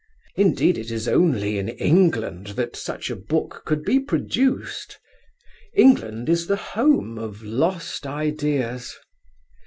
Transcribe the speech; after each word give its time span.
Indeed 0.35 0.79
it 0.79 0.89
is 0.89 1.07
only 1.07 1.59
in 1.59 1.69
England 1.69 2.47
that 2.57 2.75
such 2.75 3.11
a 3.11 3.15
book 3.15 3.61
could 3.65 3.83
be 3.85 3.99
produced. 3.99 4.97
England 5.75 6.27
is 6.27 6.47
the 6.47 6.55
home 6.55 7.19
of 7.19 7.43
lost 7.43 8.07
ideas. 8.07 8.95